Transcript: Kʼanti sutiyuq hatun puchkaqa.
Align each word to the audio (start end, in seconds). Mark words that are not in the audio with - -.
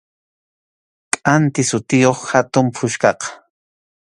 Kʼanti 1.21 1.61
sutiyuq 1.69 2.19
hatun 2.31 2.67
puchkaqa. 2.75 3.27